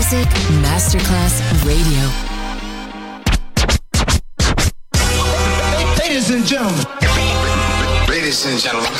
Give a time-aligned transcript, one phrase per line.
[0.00, 0.28] Music
[0.64, 2.08] Masterclass Radio.
[5.98, 6.86] Ladies and gentlemen.
[8.08, 8.90] Ladies and gentlemen.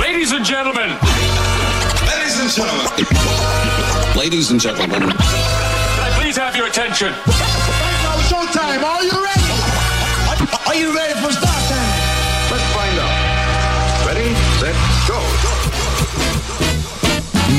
[0.00, 0.88] Ladies and gentlemen.
[2.08, 4.16] Ladies and gentlemen.
[4.16, 5.00] Ladies and gentlemen.
[5.02, 7.10] Can I please have your attention?
[7.10, 8.82] Now showtime.
[8.82, 9.52] Are you ready?
[10.32, 11.92] Are, are you ready for start time?
[12.50, 14.06] Let's find out.
[14.06, 14.74] Ready, set,
[15.06, 15.53] go.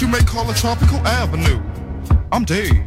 [0.00, 1.60] You may call a tropical avenue.
[2.30, 2.82] I'm Dave.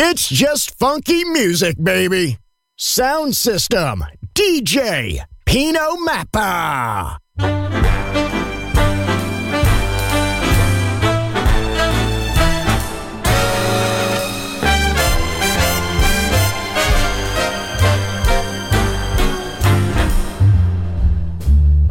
[0.00, 2.38] It's just funky music, baby.
[2.76, 7.18] Sound system, DJ Pino Mappa.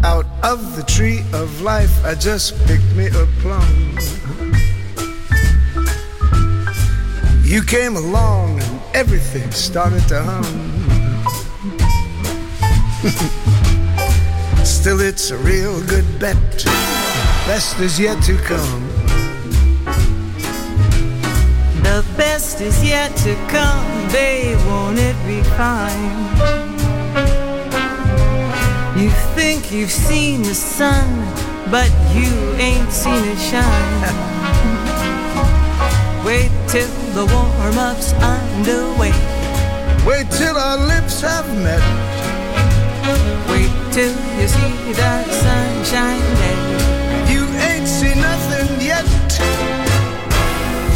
[0.05, 4.56] Out of the tree of life, I just picked me a plum.
[7.47, 10.43] You came along and everything started to hum.
[14.65, 16.35] Still, it's a real good bet.
[16.35, 18.89] The best is yet to come.
[21.83, 26.17] The best is yet to come, babe, won't it be fine?
[28.99, 31.07] You think you've seen the sun,
[31.71, 34.33] but you ain't seen it shine.
[36.67, 39.13] Till the warm-up's underway.
[40.05, 41.81] Wait till our lips have met.
[43.49, 47.33] Wait till you see that sunshine day.
[47.33, 49.05] You ain't seen nothing yet.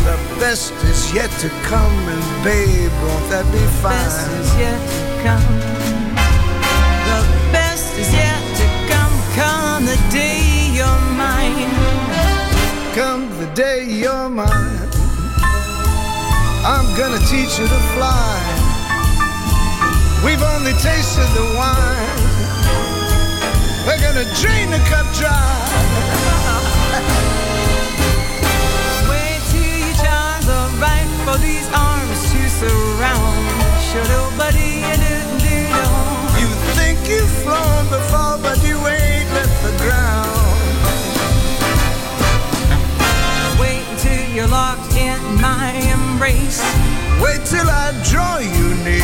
[0.04, 3.96] The best is yet to come, and babe, won't that be fine?
[3.96, 5.48] The Best is yet to come.
[7.08, 7.22] The
[7.56, 9.16] best is yet to come.
[9.40, 11.72] Come the day you're mine.
[12.94, 14.81] Come the day you're mine.
[16.64, 18.38] I'm gonna teach you to fly.
[20.24, 22.22] We've only tasted the wine.
[23.88, 25.34] We're gonna drain the cup dry.
[29.10, 33.42] Wait till your charms are right for these arms to surround.
[33.92, 34.04] Do do
[36.40, 36.48] You
[36.78, 40.30] think you've flown before, but you ain't left the ground.
[43.60, 45.71] Wait till you're locked in my
[46.22, 46.62] embrace.
[47.22, 49.02] Wait till I draw you near.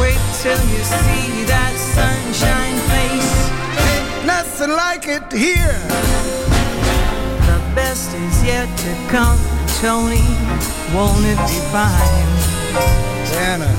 [0.00, 3.50] Wait till you see that sunshine face.
[3.92, 5.78] Ain't nothing like it here.
[7.48, 9.38] The best is yet to come,
[9.80, 10.24] Tony.
[10.94, 12.28] Won't it be fine?
[13.50, 13.72] Anna,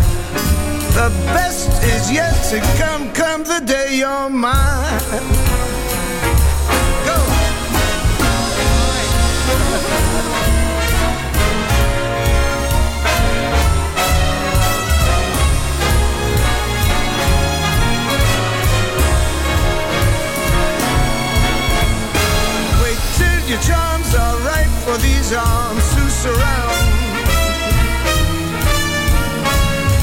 [0.94, 3.12] the best is yet to come.
[3.14, 5.43] Come the day you're mine.
[23.54, 26.86] Your charms are right for these arms to surround.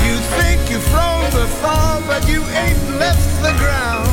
[0.07, 4.07] You think you've flown before, but you ain't left the ground.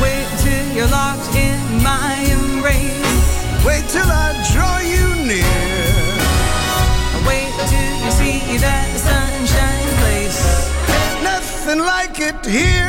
[0.00, 3.66] Wait till you're locked in my embrace.
[3.66, 5.58] Wait till I draw you near.
[7.26, 10.40] Wait till you see that sunshine place.
[11.24, 12.81] Nothing like it here.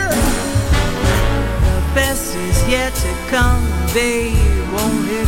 [3.93, 4.37] Babe.
[4.71, 5.22] Won't it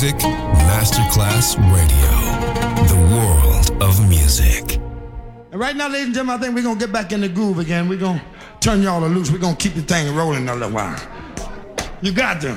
[0.00, 4.76] Music Masterclass Radio, the world of music.
[5.50, 7.58] And right now, ladies and gentlemen, I think we're gonna get back in the groove
[7.58, 7.88] again.
[7.88, 8.22] We're gonna
[8.60, 9.32] turn y'all loose.
[9.32, 10.96] We're gonna keep the thing rolling a little while.
[12.00, 12.56] You got to.